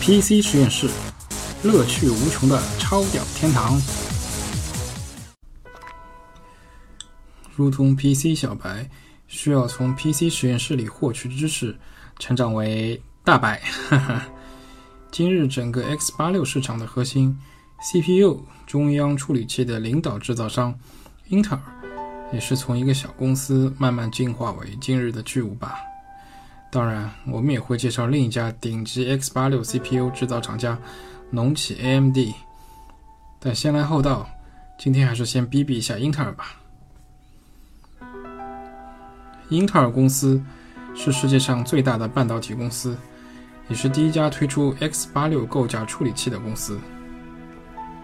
[0.00, 0.88] PC 实验室，
[1.62, 3.78] 乐趣无穷的超屌天堂。
[7.54, 8.88] 如同 PC 小白
[9.26, 11.76] 需要从 PC 实验室里获取知识，
[12.18, 13.60] 成长为大白。
[15.10, 17.36] 今日整个 X 八六市场的核心
[17.82, 20.74] CPU 中央处理器的领导制造商
[21.28, 21.62] 英特尔，
[22.32, 25.74] 也是从一个小公司慢慢进化为今日的巨无霸。
[26.70, 30.78] 当然，我们也会介绍另一家顶级 X 八六 CPU 制造厂家
[31.30, 32.18] 农企 AMD。
[33.40, 34.28] 但先来后到，
[34.78, 36.56] 今天还是先逼逼一下英特尔吧。
[39.48, 40.42] 英特尔公司
[40.94, 42.94] 是世界上最大的半导体公司，
[43.68, 46.78] 也是第一家推出 X 八六构架处理器的公司。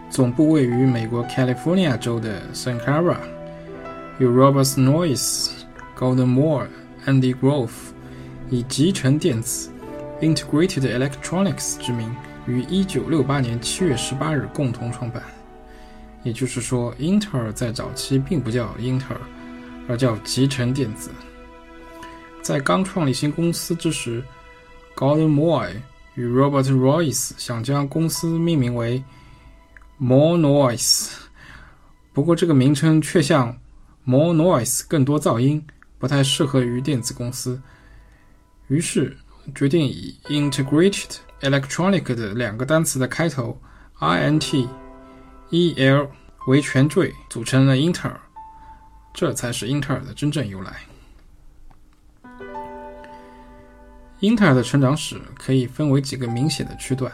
[0.09, 3.17] 总部位于美国 California 州的 Santa Clara，
[4.17, 5.51] 由 Robert Noyce、
[5.95, 6.65] Golden Moore、
[7.05, 7.93] Andy Grove。
[8.49, 9.69] 以集成电子
[10.21, 15.23] （Integrated Electronics） 之名，于1968年7月18日共同创办。
[16.23, 19.21] 也就是说，英特尔在早期并不叫英特尔，
[19.87, 21.09] 而叫集成电子。
[22.41, 24.23] 在刚创立新公司之时
[24.95, 25.71] ，Gordon Moy
[26.13, 29.03] 与 Robert Royce 想将公司命名为
[29.97, 31.13] More Noise，
[32.13, 33.57] 不过这个名称却像
[34.03, 35.65] More Noise 更多噪音，
[35.97, 37.59] 不太适合于电子公司。
[38.67, 39.15] 于是
[39.53, 43.59] 决定以 integrated electronic 的两个单词的开头
[43.99, 44.67] i n t
[45.49, 46.09] e l
[46.47, 48.19] 为前缀，组成了英特尔。
[49.13, 50.75] 这才是英特尔的真正由来。
[54.19, 57.11] 英特尔的成长史可以分为几个明显的区段。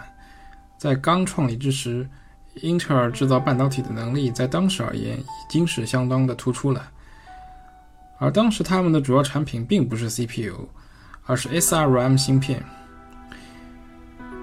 [0.77, 2.07] 在刚创立之时，
[2.55, 6.89] 英特尔制造半导体的能力在当时而言已经是相当的突出了。
[8.17, 10.67] 而当时他们的主要产品并不是 CPU。
[11.25, 12.63] 而是 SRAM 芯片。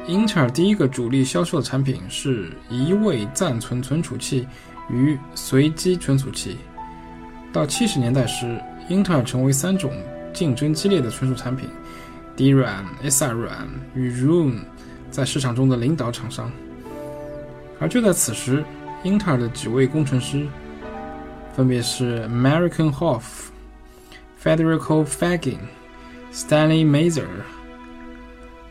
[0.07, 4.47] 英特尔第一个主力销售的产品是一位暂存存储器
[4.89, 6.57] 与随机存储器。
[7.53, 9.93] 到七十年代时，英特尔成为三种
[10.33, 11.69] 竞争激烈的存储产品
[12.37, 14.61] ——DRAM、SRAM 与 ROM
[15.11, 16.51] 在市场中的领导厂商。
[17.79, 18.65] 而就在此时，
[19.03, 20.47] 英特尔的几位工程师，
[21.55, 23.23] 分别是 American Hoff、
[24.43, 25.59] Federico Fagin。
[26.33, 27.27] Stanley Mazer、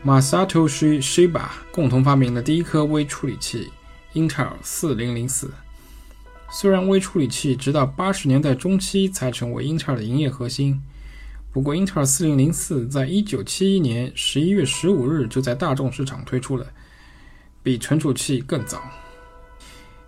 [0.04, 1.42] Masato Shiba
[1.72, 3.70] 共同发明了第一颗微处理器
[4.12, 5.48] 英特尔4004。
[6.50, 10.80] 虽然微处理器直到八十年代中期才成为英特尔的营业核心，
[11.52, 16.66] 不过英特尔4004在1971年11月15日就在大众市场推出了，
[17.62, 18.80] 比存储器更早。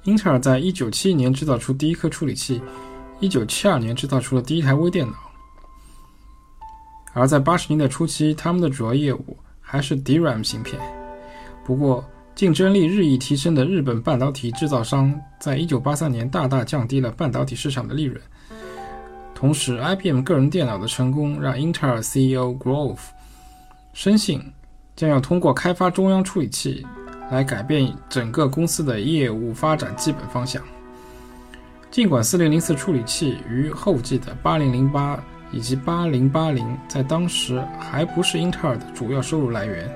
[0.05, 2.63] 英特尔在1971年制造出第一颗处理器
[3.21, 5.30] ，1972年制造出了第一台微电脑。
[7.13, 10.81] 而在八十年代初期，他们的主要业务还是 DRAM 芯片。
[11.65, 12.05] 不过，
[12.37, 18.21] 竞争力日益提升的日本半导体制造商在一九八三年大大降低了半导体市场的利润。
[19.35, 22.99] 同时，IBM 个人电脑的成功让英特尔 CEO Grove
[23.93, 24.41] 深信
[24.95, 26.87] 将要通过开发中央处理器
[27.31, 30.63] 来改变整个公司的业务发展基本方向。
[31.91, 35.21] 尽管四零零四处理器与后继的八零零八。
[35.53, 39.91] 以及八零八零在当时还不是英特尔的主要收入来源，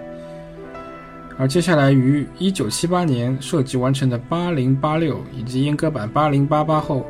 [1.39, 7.07] 而接下来于一九七八年设计完成的八零八六以及阉割版八零八八后，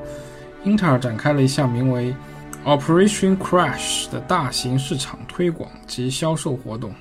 [0.64, 2.14] 英特尔展开了一项名为
[2.64, 6.94] Operation Crash 的大型市场推广及销售活动，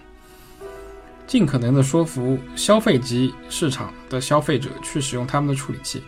[1.27, 6.01] 尽可能的说服消费级市场的消费者去使用他们的处理器。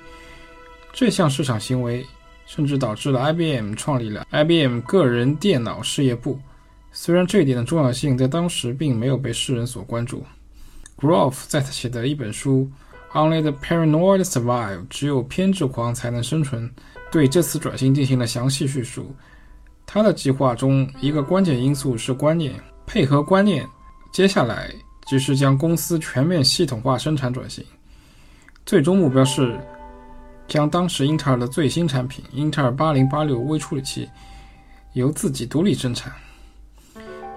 [0.94, 2.06] 这项市场行为。
[2.46, 6.40] 甚至导致了 IBM 创立了 IBM 个人电脑事业部。
[6.92, 10.24] 虽然这一点的重要性在当时并没有被世人所关注
[10.98, 12.70] ，Grove 在他写的一本书
[13.18, 16.72] 《Only the Paranoid Survive》只有偏执狂才能生存，
[17.12, 19.14] 对这次转型进行了详细叙述。
[19.86, 22.54] 他的计划中一个关键因素是观念，
[22.86, 23.68] 配合观念，
[24.12, 24.72] 接下来
[25.06, 27.64] 即是将公司全面系统化生产转型，
[28.66, 29.60] 最终目标是。
[30.48, 34.10] 将当时英特尔的最新产品英特尔8086微处理器
[34.94, 36.12] 由自己独立生产。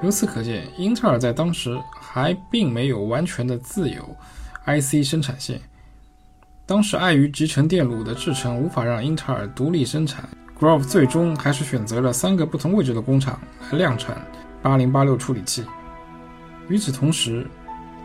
[0.03, 4.17] 由此可见，英特尔在当时还并没有完全的自有
[4.65, 5.61] IC 生产线。
[6.67, 10.29] 当时碍于集成电路的制程无法让英特尔独立生产
[10.61, 13.41] ，Grove 最终还是选择了三个不同位置的工厂
[13.73, 14.23] 来量产
[14.63, 15.65] 8086处理器。
[16.69, 17.47] 与此同时，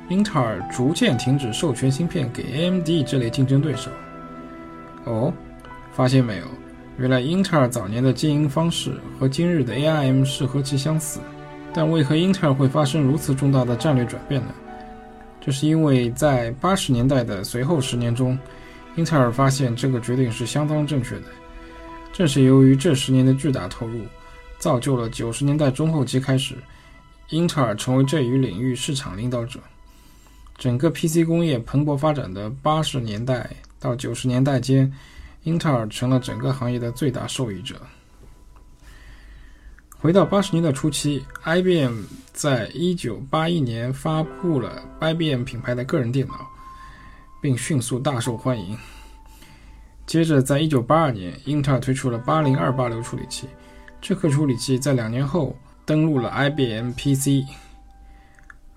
[0.09, 3.91] 英特尔逐渐停止授权芯片给 AMD 这类竞争对手。
[5.05, 5.33] 哦，
[5.91, 6.45] 发现没有？
[6.97, 11.19] 原来英特尔早年的经营方式和今日的 ARM 是何其相似。
[11.73, 14.53] 但为何英特尔会发生如此重大的战略转变呢？
[15.41, 18.38] 这是因为在八十年代的随后十年中，
[18.95, 21.23] 英特尔发现这个决定是相当正确的。
[22.13, 24.01] 正是由于这十年的巨大投入，
[24.59, 26.53] 造就了九十年代中后期开始，
[27.29, 29.59] 英特尔成为这一领域市场领导者。
[30.59, 33.49] 整个 PC 工业蓬勃发展的八十年代
[33.83, 34.89] 到九十年代间，
[35.44, 37.75] 英特尔成了整个行业的最大受益者。
[40.00, 46.47] 回到八十年代初期，IBM 在一九八一年发布了 IBM 品牌的个人电脑，
[47.41, 48.77] 并迅速大受欢迎。
[50.06, 53.50] 接着，在一九八二年，英特尔推出了八零二八六处理器，
[54.01, 57.45] 这颗处理器在两年后登陆了 IBM PC。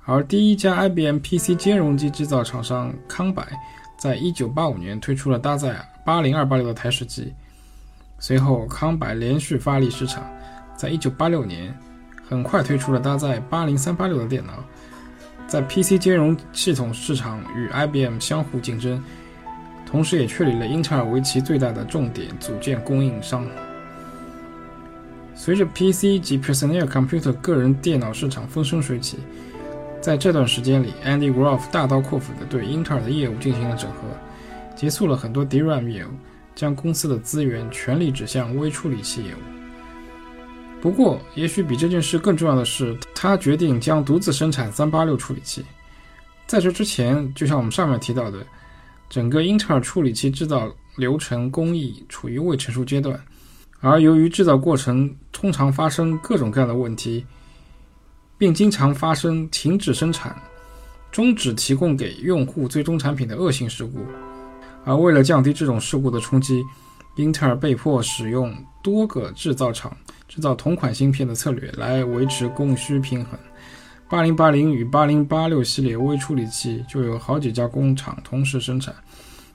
[0.04, 3.44] 而第一家 IBM PC 兼容机制造厂商康柏，
[3.96, 7.32] 在一九八五年推出了搭载八零二八六的台式机。
[8.18, 10.24] 随后，康柏连续发力市场，
[10.76, 11.76] 在一九八六年
[12.26, 14.64] 很快推出了搭载八零三八六的电脑，
[15.46, 19.02] 在 PC 兼容系统市场与 IBM 相互竞争，
[19.84, 23.46] 同时也确立了英特尔为其最大的重点组件供应商。
[25.34, 29.18] 随着 PC 及 Personal Computer 个人电脑市场风生水起。
[30.06, 34.02] 在这段时间里，Andy Grove 大刀阔斧地对英特尔的业务进行了整合，
[34.76, 36.10] 结束了很多 DRAM 业务，
[36.54, 39.38] 将公司的资源全力指向微处理器业务。
[40.80, 45.64] 不过，也许比这件事更重要的是，他决定将独自生产386处理器。
[46.46, 48.46] 在这之前，就像我们上面提到的，
[49.10, 53.20] 整个英特尔处理器制造流程工艺处于未成熟阶段，
[53.80, 57.26] 而由于制造过程通常发生各种各样的问题。
[58.38, 60.36] 并经常发生停止生产、
[61.10, 64.00] 终止提供给用户最终产品的恶性事故，
[64.84, 66.62] 而为了降低这种事故的冲击，
[67.16, 69.96] 英特尔被迫使用多个制造厂
[70.28, 73.38] 制造同款芯片的策略来维持供需平衡。
[74.08, 78.94] 8080与8086系列微处理器就有好几家工厂同时生产，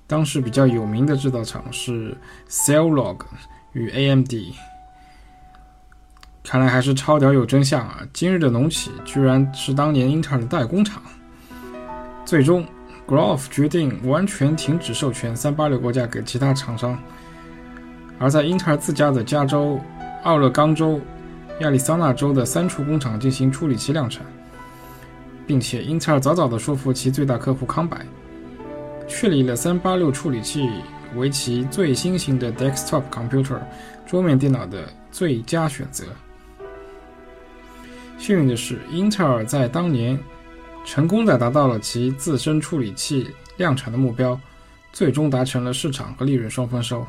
[0.08, 2.18] 当时比较有名的制造厂是
[2.50, 3.20] Cellog
[3.74, 4.34] 与 AMD。
[6.44, 8.02] 看来还是超屌有真相啊！
[8.12, 11.02] 今日的农企居然是当年英特尔的代工厂。
[12.26, 12.66] 最终
[13.08, 16.98] ，Grove 决定完全停止授权386国家给其他厂商，
[18.18, 19.80] 而在英特尔自家的加州、
[20.24, 21.00] 奥勒冈州、
[21.60, 24.26] 亚利桑那州的三处工厂进行处理器量产，
[25.46, 27.98] 并且英特尔早早的说服其最大客户康柏，
[29.08, 30.68] 确立了386处理器
[31.16, 33.60] 为其最新型的 desktop computer
[34.08, 36.06] 桌面电脑的最佳选择。
[38.22, 40.16] 幸运的是，英特尔在当年
[40.86, 43.28] 成功地达到了其自身处理器
[43.58, 44.40] 量产的目标，
[44.94, 47.04] 最终达成了市场和利润双丰收。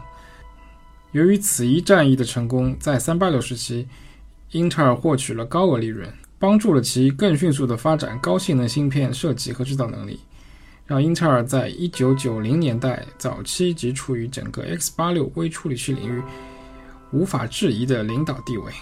[1.11, 3.87] 由于此一战役的成功，在386时期，
[4.53, 10.19] 英特尔获取了高额利润，帮助了其更迅速地发展高性能芯片设计和制造能力，
[10.87, 16.23] 让英特尔在1990年代早期即处于整个 X86 微处理器领域
[17.11, 18.73] 无法质疑的领导地位。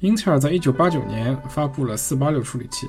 [0.00, 2.86] 英特尔在1989年发布了486处理器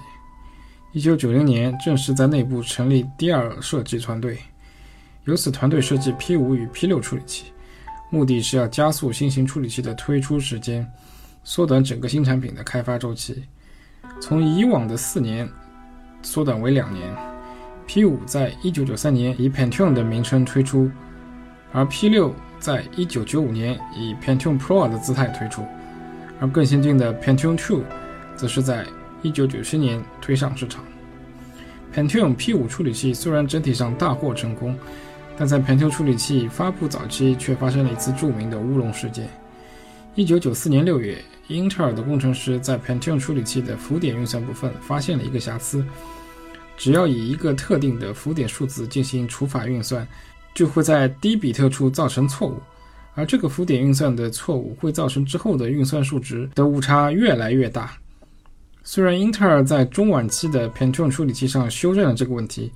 [0.93, 4.37] ，1990年正式在内部成立第二设计团队，
[5.23, 7.45] 由此团队设计 P5 与 P6 处理器，
[8.11, 10.87] 目的是要加速新型处理器的推出时间，
[11.43, 13.43] 缩短整个新产品的开发周期，
[14.21, 15.49] 从以往的四年
[16.21, 17.11] 缩短为两年。
[17.87, 20.91] P5 在1993年以 Pentium 的名称推出，
[21.71, 25.65] 而 P6 在1995年以 Pentium Pro 的姿态推出。
[26.39, 27.81] 而更先进的 Pentium 2，
[28.35, 28.85] 则是在
[29.23, 30.83] 1997年推上市场。
[31.93, 34.77] Pentium P5 处理器虽然整体上大获成功，
[35.37, 39.27] 但在 Pentium 处理器发布早期却发生了一次著名的乌龙事件。
[40.15, 41.17] 1994年6月，
[41.47, 45.83] 英特尔的工程师在 Pentium 处理器的浮点运算部分发现了一个瑕疵，
[46.77, 50.07] 只要以一个特定的浮点数字进行除法运算，
[50.53, 52.61] 就会在低比特处造成错误。
[53.19, 57.91] 而这个浮点运算的错误会造成之后的运算数值的误差越来越大。
[58.81, 62.71] 虽然英特尔在中晚期的 Pentium 处理器上修正了这个问题，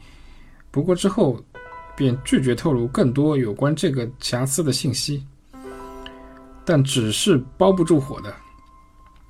[0.69, 1.41] 不过之后
[1.95, 5.25] 便拒绝透露更多有关这个瑕疵的信息。
[6.65, 8.33] 但纸是包不住火的。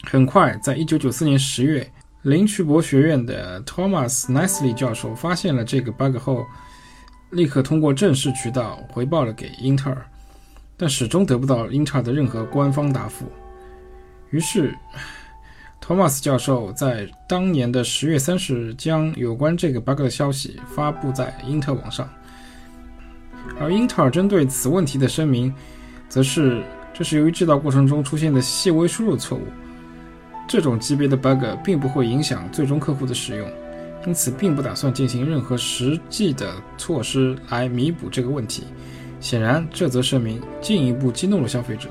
[0.03, 1.89] 很快，在一九九四年十月，
[2.23, 6.43] 林奇伯学院的 Thomas Nestle 教授发现了这个 bug 后，
[7.29, 10.05] 立刻通过正式渠道回报了给英特尔。
[10.75, 13.25] 但始终得不到英特尔的任何官方答复。
[14.31, 14.75] 于是，
[15.79, 22.09] 托马斯教授在当年的十月三十日将有关这个 bug 的消息发布在英特网上。
[23.59, 25.53] 而英特尔针对此问题的声明，
[26.09, 26.63] 则是
[26.93, 29.41] 这是由于制造过程中出现的细微输入错误。
[30.47, 33.49] 这种级别的 bug 并不会影响最终客户的使用，
[34.07, 38.63] 因此并不打算进行任何实际的措施来弥补这个问题。
[39.23, 41.87] 显然，这则声明进一步激怒了消费者。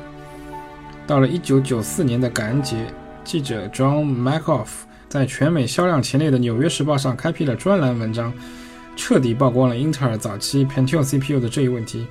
[1.07, 2.93] 到了1994年的感恩节，
[3.25, 4.69] 记者 John Macoff
[5.09, 8.31] 在全美销量前列的《纽约时报》上开辟了专栏文章，
[8.97, 12.07] 彻底曝光了英特尔早期 Pentium CPU 的这一问题。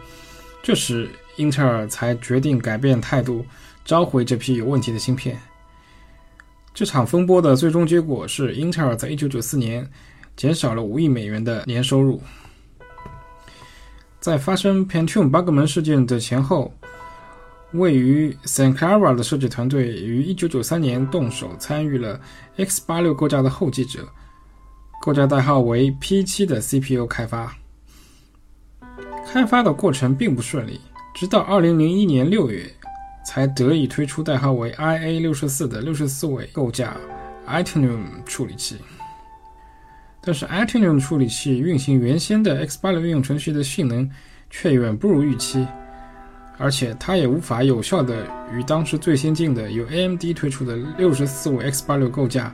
[0.64, 3.46] 这时，英特尔才决定改变态度，
[3.86, 5.40] 召回这批有问题的芯片。
[6.74, 9.88] 这场风波的最终结果是，英特尔在1994年
[10.36, 12.20] 减少了5亿美元的年收入。
[14.22, 16.72] 在发生 Pentium bug 门事件的前后，
[17.72, 22.22] 位于 San Clara 的设计团队于1993年动手参与了
[22.56, 24.08] X86 构架的后继者，
[25.02, 27.58] 构架代号为 P7 的 CPU 开发。
[29.26, 30.80] 开发的过程并不顺利，
[31.16, 32.72] 直到2001年6月，
[33.26, 36.96] 才得以推出代号为 IA64 的64位构架
[37.48, 38.76] Itanium 处理器。
[40.24, 44.08] 但是，Itanium 处理器运行原先的 X86 应用程序的性能
[44.52, 45.68] 却远不如预期，
[46.60, 52.54] 而且它也无法有效地与当时最先进的由 AMD 推出的64位 X86 构架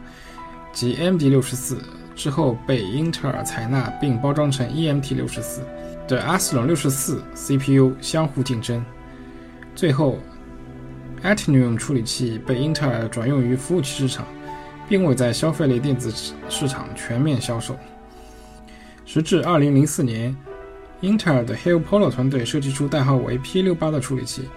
[0.71, 1.77] 及 AMD64
[2.15, 5.59] 之后被英特尔采纳并包装成 EMT64
[6.07, 8.83] 的 Athlon 64 CPU 相互竞争。
[9.75, 10.17] 最后
[11.21, 14.25] ，Itanium 处理器被英特尔转用于服务器市场。
[14.87, 16.11] 并未在消费类电子
[16.49, 17.77] 市场全面销售。
[19.05, 20.35] 时至2004年，
[21.01, 24.49] 英特尔的 Hill Polo 团队设计出代号为 P68 的处理器，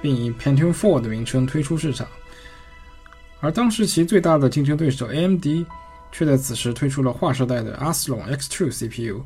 [0.00, 2.06] 并以 Pentium 4的名称推出市场。
[3.40, 5.46] 而当时其最大的竞争对手 AMD
[6.10, 9.22] 却在此时推出了划时代的 Athlon X2 CPU，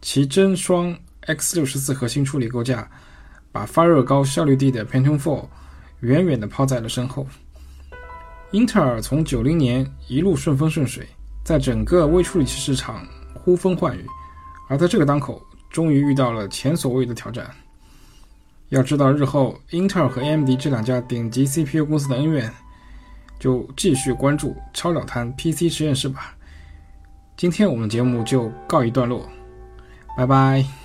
[0.00, 2.88] 其真双 X64 核心处理构架，
[3.50, 5.44] 把发热高、效率低的 Pentium 4
[6.00, 7.26] 远远地抛在了身后。
[8.52, 11.06] 英特尔从九零年一路顺风顺水，
[11.44, 14.04] 在整个微处理器市场呼风唤雨，
[14.68, 15.40] 而在这个当口，
[15.70, 17.48] 终于遇到了前所未有的挑战。
[18.70, 22.52] 要知道，日后英特尔和 AMD 这两家顶级 CPU 公司的恩怨，
[23.38, 26.34] 就继续关注超鸟谈 PC 实验室吧。
[27.36, 29.28] 今天我们节目就告一段落，
[30.16, 30.79] 拜拜。